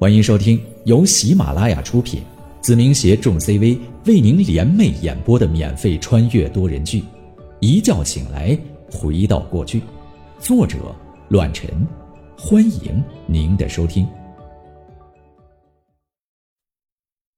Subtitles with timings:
[0.00, 2.22] 欢迎收听由喜马拉雅出品，
[2.60, 3.76] 子明携众 CV
[4.06, 7.00] 为您联袂演播的免费穿越多人剧
[7.58, 8.56] 《一觉醒来
[8.92, 9.80] 回到过去》，
[10.38, 10.94] 作者：
[11.30, 11.68] 乱臣。
[12.38, 14.06] 欢迎您的收听。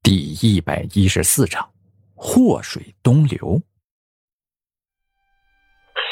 [0.03, 1.67] 第一百一十四章：
[2.15, 3.59] 祸水东流。
[5.95, 6.03] 哼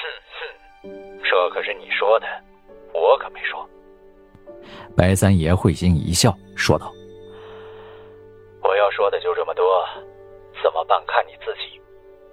[0.82, 0.90] 哼，
[1.22, 2.26] 这可是你说的，
[2.94, 3.68] 我可没说。
[4.98, 6.92] 白三爷会心一笑，说道
[8.64, 9.86] ：“我要说的就这么多，
[10.60, 11.80] 怎么办看你自己。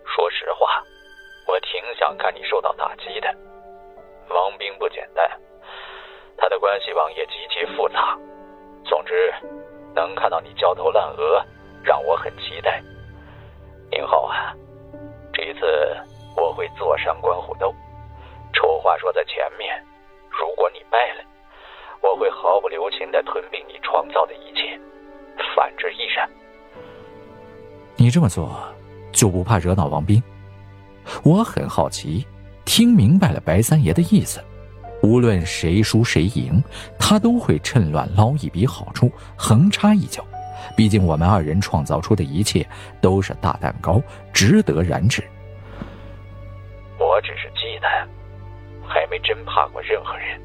[0.03, 0.83] 说实话，
[1.47, 3.31] 我挺想看你受到打击的。
[4.29, 5.29] 王兵不简单，
[6.37, 8.17] 他的关系网也极其复杂。
[8.83, 9.31] 总之，
[9.93, 11.45] 能看到你焦头烂额，
[11.83, 12.81] 让我很期待。
[13.91, 14.55] 宁浩啊，
[15.31, 15.95] 这一次
[16.35, 17.71] 我会坐山观虎斗。
[18.53, 19.85] 丑话说在前面，
[20.31, 21.23] 如果你败了。”
[22.05, 24.79] 我会毫不留情的吞并你创造的一切，
[25.55, 26.29] 反之亦然。
[27.95, 28.55] 你这么做
[29.11, 30.21] 就不怕惹恼王斌？
[31.23, 32.25] 我很好奇，
[32.63, 34.39] 听明白了白三爷的意思，
[35.01, 36.63] 无论谁输谁赢，
[36.99, 40.23] 他都会趁乱捞一笔好处，横插一脚。
[40.77, 42.65] 毕竟我们二人创造出的一切
[43.01, 43.99] 都是大蛋糕，
[44.31, 45.23] 值得染指。
[46.99, 48.07] 我只是忌惮，
[48.87, 50.39] 还没真怕过任何人。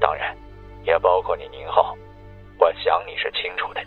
[0.00, 0.36] 当然。
[0.86, 1.96] 也包括你宁浩，
[2.58, 3.80] 我想你是清楚的。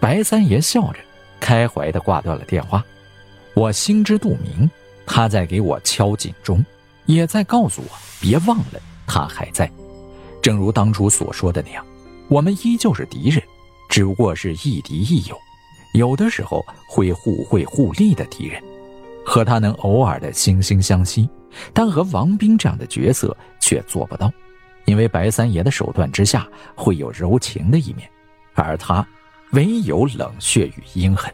[0.00, 0.98] 白三爷笑着，
[1.40, 2.84] 开怀的挂断了电话。
[3.54, 4.68] 我心知肚明，
[5.06, 6.64] 他在给我敲警钟，
[7.06, 7.88] 也在告诉我
[8.20, 9.70] 别忘了他还在。
[10.42, 11.84] 正如当初所说的那样，
[12.28, 13.42] 我们依旧是敌人，
[13.88, 15.36] 只不过是亦敌亦友，
[15.94, 18.62] 有的时候会互惠互利的敌人。
[19.24, 21.28] 和他能偶尔的惺惺相惜，
[21.74, 24.30] 但和王兵这样的角色却做不到。
[24.86, 28.08] 因为白三爷的手段之下会有柔情的一面，
[28.54, 29.06] 而他
[29.52, 31.32] 唯有冷血与阴狠。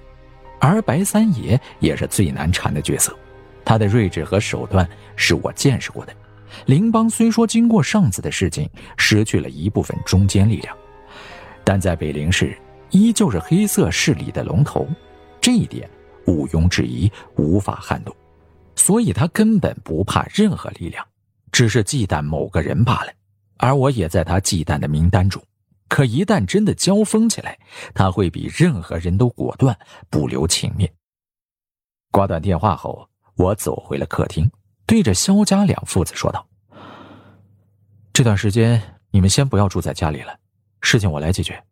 [0.58, 3.16] 而白三爷也是最难缠的角色，
[3.64, 6.12] 他的睿智和手段是我见识过的。
[6.66, 10.76] 林邦虽说经过上次的事情失去了一部分中坚力量，
[11.64, 12.56] 但在北陵市
[12.90, 14.86] 依旧是黑色势力的龙头，
[15.40, 15.88] 这一点
[16.26, 18.14] 毋庸置疑，无法撼动。
[18.76, 21.04] 所以他根本不怕任何力量，
[21.50, 23.12] 只是忌惮某个人罢了。
[23.62, 25.40] 而我也在他忌惮的名单中，
[25.86, 27.56] 可一旦真的交锋起来，
[27.94, 29.78] 他会比任何人都果断，
[30.10, 30.92] 不留情面。
[32.10, 34.50] 挂断电话后，我走回了客厅，
[34.84, 36.44] 对着肖家两父子说道
[38.12, 40.36] ：“这段时间你们先不要住在家里了，
[40.80, 41.62] 事情我来解决，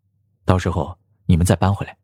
[0.45, 0.97] 到时候
[1.27, 1.97] 你们再搬回来。”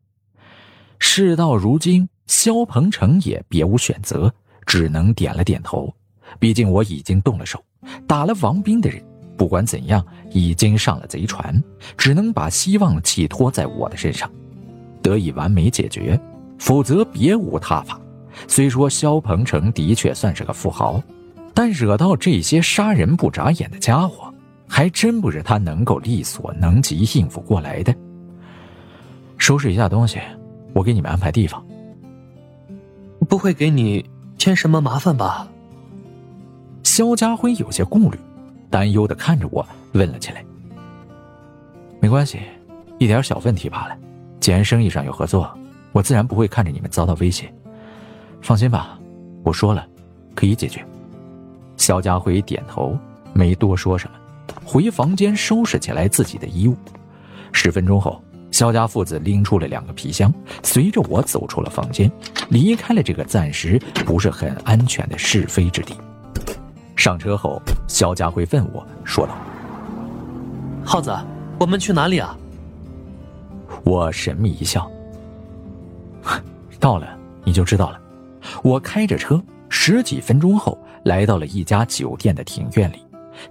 [0.99, 5.95] 事到如今，肖鹏程也别无选择，只能点了点头。
[6.39, 7.63] 毕竟我已经动了手，
[8.05, 9.01] 打了王斌的人。
[9.37, 11.63] 不管怎样，已经上了贼船，
[11.95, 14.29] 只能把希望寄托在我的身上，
[15.01, 16.19] 得以完美解决，
[16.57, 17.99] 否则别无他法。
[18.47, 21.01] 虽说肖鹏程的确算是个富豪，
[21.53, 24.33] 但惹到这些杀人不眨眼的家伙，
[24.67, 27.95] 还真不是他能够力所能及应付过来的。
[29.37, 30.19] 收拾一下东西，
[30.73, 31.63] 我给你们安排地方。
[33.29, 34.03] 不会给你
[34.37, 35.47] 添什么麻烦吧？
[36.83, 38.17] 肖家辉有些顾虑。
[38.69, 40.43] 担忧的看着我，问了起来
[41.99, 42.39] ：“没关系，
[42.99, 43.97] 一点小问题罢了。
[44.39, 45.49] 既然生意上有合作，
[45.91, 47.51] 我自然不会看着你们遭到威胁。
[48.41, 48.99] 放心吧，
[49.43, 49.87] 我说了，
[50.35, 50.85] 可以解决。”
[51.77, 52.97] 肖家辉点头，
[53.33, 54.17] 没多说什么，
[54.65, 56.75] 回房间收拾起来自己的衣物。
[57.51, 60.33] 十分钟后，肖家父子拎出了两个皮箱，
[60.63, 62.11] 随着我走出了房间，
[62.49, 65.93] 离开了这个暂时不是很安全的是非之地。
[67.07, 69.33] 上车后，肖家辉问我说道
[70.83, 71.09] ：“耗子，
[71.57, 72.37] 我们去哪里啊？”
[73.85, 74.91] 我神秘一笑
[76.81, 77.07] ：“到了
[77.45, 78.01] 你就知道了。”
[78.61, 83.01] 我开着车，十几分钟后来到了一家酒店的庭院里，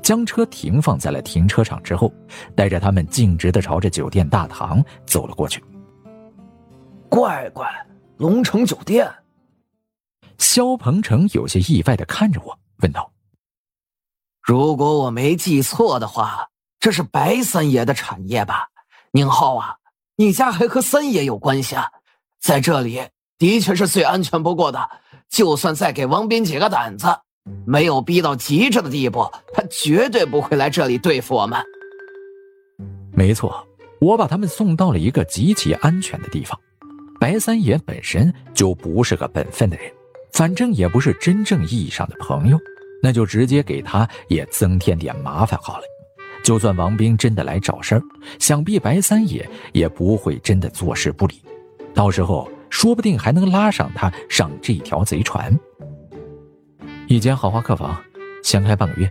[0.02, 2.12] 将车停放在了停车场之后，
[2.54, 5.64] 带着他们径直的朝着酒店大堂走了过去。
[7.08, 7.66] 乖乖，
[8.18, 9.10] 龙城酒店。
[10.36, 13.10] 肖鹏程有些意外的看着我，问道。
[14.46, 16.46] 如果我没记错的话，
[16.78, 18.68] 这是白三爷的产业吧？
[19.10, 19.74] 宁浩啊，
[20.14, 21.88] 你家还和三爷有关系啊？
[22.40, 23.02] 在这里
[23.38, 24.88] 的确是最安全不过的。
[25.28, 27.08] 就算再给王斌几个胆子，
[27.66, 31.60] 没有逼到极致的地步，他绝对不会来这里对付我们。
[33.12, 33.66] 没错，
[34.00, 36.56] 我把他们送到了一个极其安全的地方。
[37.18, 39.92] 白三爷本身就不是个本分的人，
[40.34, 42.56] 反正也不是真正意义上的朋友。
[43.02, 45.84] 那就直接给他也增添点麻烦好了。
[46.42, 48.02] 就算王兵真的来找事儿，
[48.38, 51.42] 想必白三爷也不会真的坐视不理。
[51.92, 55.58] 到时候说不定还能拉上他上这条贼船。
[57.08, 58.00] 一间豪华客房，
[58.42, 59.10] 先开半个月。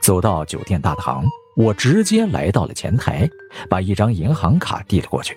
[0.00, 1.24] 走到酒店大堂，
[1.56, 3.28] 我直接来到了前台，
[3.68, 5.36] 把一张银行卡递了过去。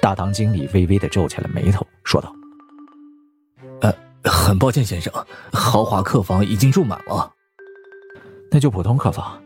[0.00, 2.32] 大堂经理微微的皱起了眉头，说道：“，
[4.24, 5.12] 很抱歉，先生，
[5.52, 7.32] 豪华客房已经住满了。
[8.50, 9.40] 那就普通客房。”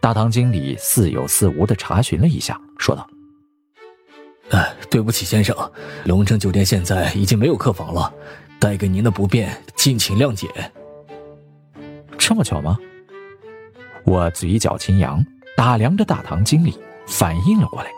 [0.00, 3.06] 大堂经理似有似无的查询了一下，说道
[4.50, 5.54] ：“哎，对不起，先生，
[6.04, 8.12] 龙城酒店现在已经没有客房了，
[8.58, 10.48] 带给您的不便，敬请谅解。”
[12.16, 12.78] 这么巧吗？
[14.04, 15.24] 我嘴角轻扬，
[15.54, 16.74] 打量着大堂经理，
[17.06, 17.90] 反应了过来。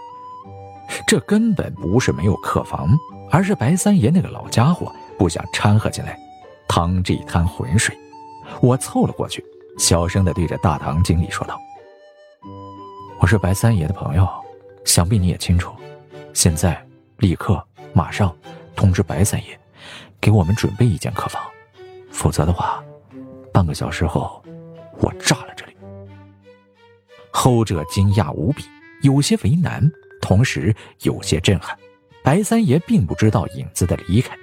[1.07, 2.99] 这根本不是没有客房，
[3.31, 4.93] 而是白三爷那个老家伙
[5.23, 6.19] 不想掺和进来，
[6.67, 7.97] 趟这一滩浑水。
[8.61, 9.41] 我凑了过去，
[9.79, 11.57] 小声的对着大堂经理说道。
[13.21, 14.29] 我是白三爷的朋友，
[14.85, 15.73] 想必你也清楚。
[16.35, 16.85] 现在，
[17.19, 18.37] 立刻，马上，
[18.75, 19.57] 通知白三爷，
[20.21, 21.41] 给我们准备一间客房，
[22.11, 22.83] 否则的话，
[23.53, 24.43] 半个小时后，
[24.99, 25.77] 我炸了这里。
[27.31, 28.65] 后者惊讶无比，
[29.03, 29.89] 有些为难，
[30.21, 31.79] 同时有些震撼。
[32.25, 34.37] 白三爷并不知道影子的离开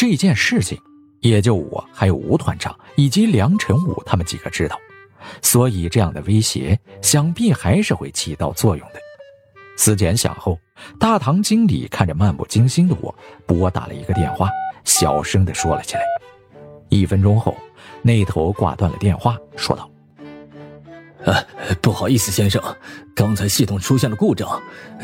[0.00, 0.80] 这件事情，
[1.20, 4.74] 也就我还有吴团长以及梁晨武他们几个知道。
[5.42, 9.00] 所以，这样的威胁想必还是会起到作用的。
[9.76, 10.58] 思前想后，
[10.98, 13.14] 大堂经理看着漫不经心的我，
[13.44, 14.48] 拨打了一个电话，
[14.84, 16.02] 小声的说了起来。
[16.88, 17.54] 一分钟后，
[18.00, 19.86] 那头挂断了电话，说道
[21.24, 22.62] ：“呃，不好意思，先生，
[23.14, 24.60] 刚才系统出现了故障。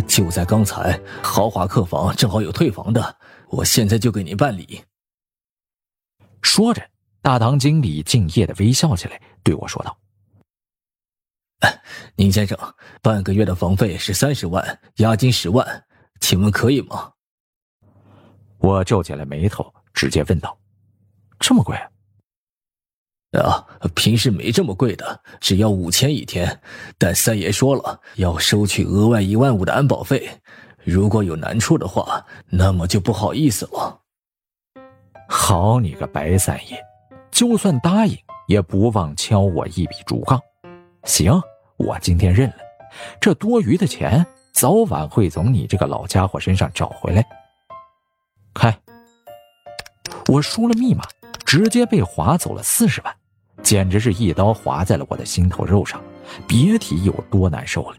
[0.06, 3.16] 就在刚才，豪华客房正好有退房的，
[3.48, 4.82] 我现在就给您办理。”
[6.42, 6.82] 说着，
[7.20, 9.98] 大堂经理敬业的微笑起来，对我说道。
[12.16, 12.56] 宁先生，
[13.02, 15.84] 半个月的房费是三十万，押金十万，
[16.20, 17.12] 请问可以吗？
[18.58, 20.58] 我皱起了眉头，直接问道
[21.38, 21.90] ：“这么贵？”啊，
[23.32, 26.61] 啊平时没这么贵的，只要五千一天。
[26.99, 30.31] 但三爷说了，要收取额外一万五的安保费，
[30.84, 34.00] 如果有难处的话，那么就不好意思了。
[35.28, 36.81] 好你个白三爷，
[37.31, 40.40] 就算答应，也不忘敲我一笔竹杠。
[41.05, 41.32] 行，
[41.76, 42.56] 我今天认了，
[43.20, 47.26] 这多余的钱早晚会从你这个老家伙身上找回来。
[48.55, 48.78] 开，
[50.28, 51.05] 我输了密码，
[51.44, 53.15] 直接被划走了四十万，
[53.62, 56.00] 简直是一刀划在了我的心头肉上，
[56.47, 57.97] 别提有多难受了。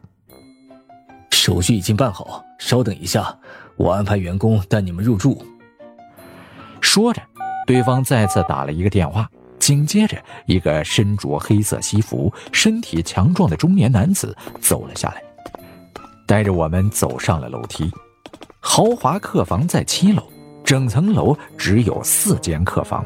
[1.31, 3.37] 手续已经办好，稍等一下，
[3.77, 5.41] 我安排员工带你们入住。
[6.81, 7.21] 说着，
[7.65, 9.29] 对方再次打了一个电话。
[9.59, 15.21] 紧接着，一个身着黑色西服、身体强壮的中年男子走了下来，
[16.25, 17.91] 带着我们走上了楼梯。
[18.59, 20.23] 豪华客房在七楼，
[20.63, 23.05] 整层楼只有四间客房，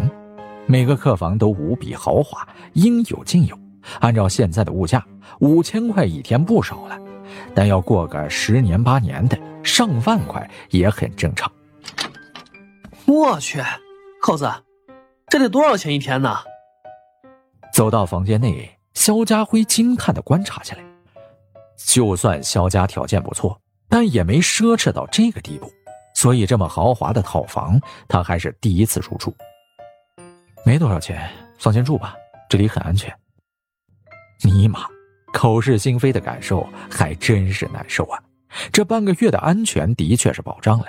[0.67, 3.57] 每个客房都无比豪华，应有尽有。
[3.99, 5.03] 按照现在的物价，
[5.39, 6.97] 五千块一天不少了，
[7.53, 11.51] 但要过个十年八年的，上万块也很正常。
[13.05, 13.61] 我去，
[14.21, 14.49] 扣子，
[15.27, 16.37] 这得多少钱一天呢？
[17.73, 20.83] 走到房间内，肖家辉惊叹的观察起来。
[21.75, 25.69] 就算肖家条件不错，但也没奢侈到这个地步，
[26.13, 29.35] 所以这么豪华的套房，他还是第一次入住。
[30.63, 32.15] 没多少钱，放心住吧，
[32.47, 33.11] 这里很安全。
[34.44, 34.85] 尼玛，
[35.33, 38.21] 口是心非的感受还真是难受啊！
[38.71, 40.85] 这半个月的安全的确是保障了，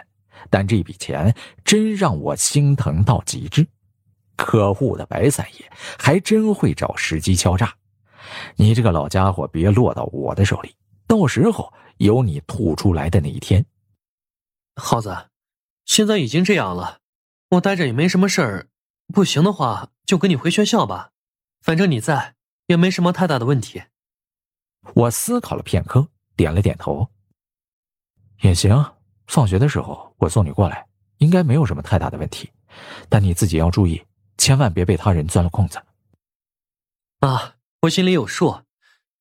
[0.50, 3.66] 但这笔钱真让我心疼到极致。
[4.36, 7.72] 可恶的白三爷还真会找时机敲诈，
[8.56, 10.74] 你这个老家伙别落到我的手里，
[11.06, 13.64] 到时候有你吐出来的那一天。
[14.76, 15.16] 耗子，
[15.86, 16.98] 现在已经这样了，
[17.50, 18.66] 我待着也没什么事儿，
[19.12, 21.10] 不行的话就跟你回学校吧，
[21.60, 22.34] 反正你在
[22.66, 23.82] 也没什么太大的问题。
[24.94, 27.08] 我思考了片刻，点了点头。
[28.40, 28.94] 也行，
[29.26, 30.88] 放学的时候我送你过来，
[31.18, 32.50] 应该没有什么太大的问题，
[33.08, 34.02] 但你自己要注意。
[34.38, 35.80] 千万别被他人钻了空子。
[37.20, 38.62] 啊，我心里有数，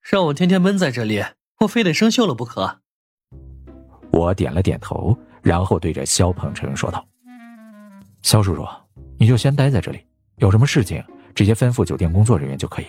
[0.01, 1.23] 让我天天闷在这里，
[1.59, 2.79] 我非得生锈了不可。
[4.11, 7.05] 我点了点头，然后对着肖鹏程说道
[8.23, 8.65] ：“肖叔叔，
[9.21, 10.03] 你就先待在这里，
[10.37, 10.99] 有什么事情
[11.35, 12.87] 直接吩咐酒店工作人员就可以。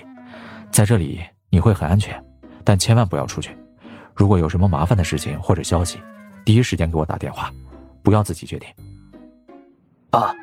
[0.70, 1.20] 在这里
[1.50, 2.18] 你会很安全，
[2.64, 3.54] 但千万不要出去。
[4.14, 6.00] 如果有什么麻烦的事情或者消息，
[6.42, 7.52] 第一时间给我打电话，
[8.02, 8.66] 不要自己决定。”
[10.08, 10.34] 啊。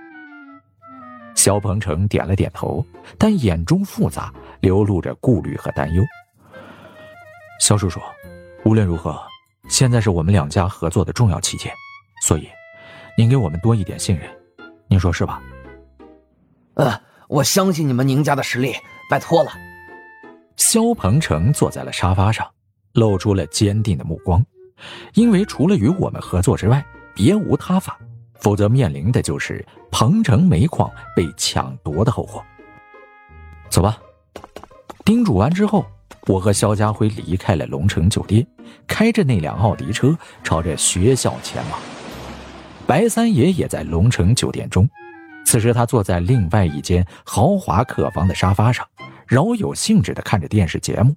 [1.33, 2.85] 肖鹏程点了点头，
[3.17, 6.03] 但眼中复杂，流露着顾虑和担忧。
[7.59, 7.99] 肖叔叔，
[8.63, 9.19] 无论如何，
[9.69, 11.73] 现在是我们两家合作的重要期间，
[12.21, 12.47] 所以
[13.17, 14.29] 您给我们多一点信任，
[14.87, 15.41] 您说是吧？
[16.79, 18.73] 呃，我相信你们宁家的实力，
[19.09, 19.51] 拜托了。
[20.55, 22.49] 肖鹏程坐在了沙发上，
[22.93, 24.41] 露出了坚定的目光，
[25.13, 26.81] 因为除了与我们合作之外，
[27.13, 27.99] 别无他法，
[28.35, 32.41] 否则面临的就是鹏程煤矿被抢夺的后果。
[33.69, 33.97] 走吧。
[35.03, 35.85] 叮嘱完之后。
[36.27, 38.45] 我和肖家辉离开了龙城酒店，
[38.85, 41.79] 开着那辆奥迪车朝着学校前往。
[42.85, 44.87] 白三爷也在龙城酒店中，
[45.49, 48.87] 此时他坐在另外一间豪华客房的沙发上，
[49.27, 51.15] 饶有兴致地看着电视节目。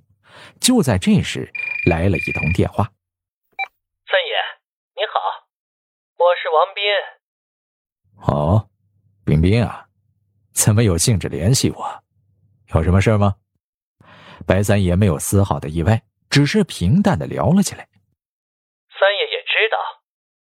[0.58, 1.52] 就在这时，
[1.84, 2.82] 来了一通电话
[4.08, 4.32] ：“三爷，
[4.96, 5.20] 你好，
[6.16, 6.82] 我是王斌。
[8.34, 8.70] 哦，
[9.22, 9.84] 冰冰啊，
[10.54, 12.02] 怎么有兴致联系我？
[12.74, 13.36] 有什么事吗？”
[14.48, 17.86] 白三爷没有丝毫的意外，只是平淡的聊了起来。
[18.98, 19.76] 三爷也知道，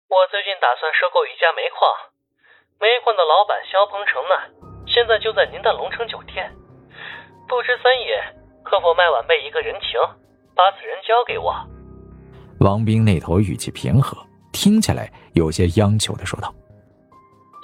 [0.09, 1.89] 我最近打算收购一家煤矿，
[2.79, 4.35] 煤矿的老板肖鹏程呢，
[4.87, 6.51] 现在就在您的龙城酒店。
[7.49, 8.21] 不知三爷
[8.63, 9.99] 可否卖晚辈一个人情，
[10.55, 11.55] 把此人交给我？
[12.61, 14.17] 王兵那头语气平和，
[14.53, 16.53] 听起来有些央求的说道：“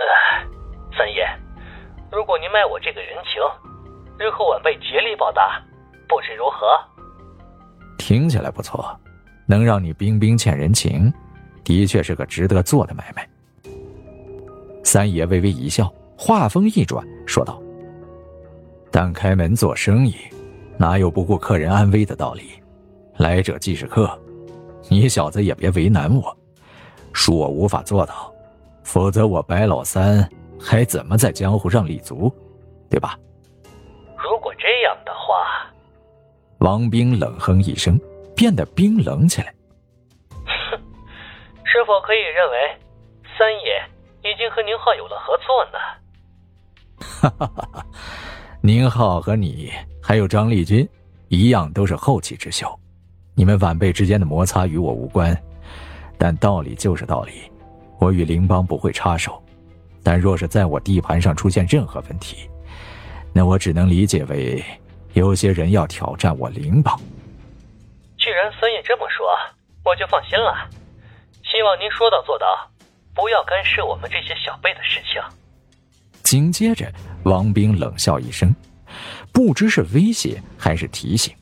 [0.00, 0.06] 呃，
[0.96, 1.28] 三爷，
[2.10, 3.42] 如果您卖我这个人情，
[4.18, 5.60] 日后晚辈竭力报答。”
[6.08, 6.78] 不知如何？
[7.98, 8.84] 听起来不错，
[9.48, 11.10] 能让你冰冰欠人情，
[11.64, 13.26] 的确是个值得做的买卖。
[14.82, 17.60] 三爷微微一笑，话锋一转，说道
[18.90, 20.14] ：“但开门做生意，
[20.76, 22.50] 哪有不顾客人安危的道理？
[23.16, 24.10] 来者即是客，
[24.88, 26.36] 你小子也别为难我，
[27.12, 28.32] 恕我无法做到，
[28.82, 32.32] 否则我白老三还怎么在江湖上立足，
[32.90, 33.18] 对吧？”
[34.22, 35.68] 如果这样的话。
[36.58, 37.98] 王兵冷哼一声，
[38.36, 39.52] 变得冰冷起来。
[40.30, 40.78] 哼，
[41.66, 42.56] 是否可以认为
[43.36, 43.82] 三爷
[44.22, 45.78] 已经和宁浩有了合作呢？
[46.98, 47.86] 哈哈哈哈
[48.60, 50.88] 宁浩和你还有张立军，
[51.28, 52.78] 一样都是后起之秀，
[53.34, 55.36] 你们晚辈之间的摩擦与我无关。
[56.16, 57.50] 但道理就是道理，
[57.98, 59.42] 我与林邦不会插手。
[60.04, 62.48] 但若是在我地盘上出现任何问题，
[63.32, 64.64] 那我只能理解为。
[65.14, 66.98] 有些人要挑战我灵宝。
[68.16, 69.26] 既然三爷这么说，
[69.84, 70.70] 我就放心了。
[71.44, 72.46] 希望您说到做到，
[73.14, 75.20] 不要干涉我们这些小辈的事情。
[76.22, 76.90] 紧接着，
[77.24, 78.54] 王兵冷笑一声，
[79.32, 81.34] 不知是威胁还是提醒。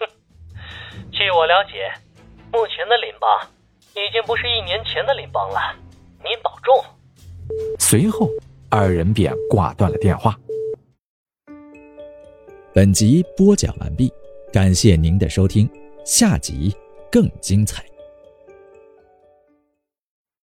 [1.12, 1.92] 据我了解，
[2.52, 3.48] 目前的林邦
[3.94, 5.76] 已经不是一年前的林邦了。
[6.24, 6.84] 您保重。
[7.78, 8.30] 随后，
[8.70, 10.34] 二人便挂断了电话。
[12.72, 14.10] 本集播讲完毕，
[14.52, 15.68] 感谢您的收听，
[16.04, 16.74] 下集
[17.10, 17.84] 更精彩。